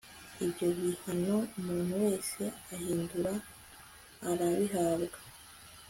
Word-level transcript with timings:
ibyo 0.45 0.67
bihano 0.77 1.35
umuntu 1.57 1.93
wese 2.03 2.43
uhindura 2.75 3.33
arabihabwa 4.29 5.17